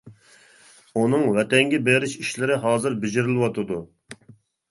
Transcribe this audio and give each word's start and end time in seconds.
ئۇنىڭ 1.01 1.25
ۋەتەنگە 1.35 1.79
بېرىش 1.89 2.15
ئىشلىرى 2.23 2.57
ھازىر 2.65 2.97
بېجىرىلىۋاتىدۇ. 3.05 3.81